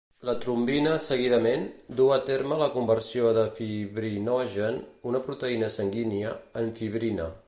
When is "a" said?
2.15-2.17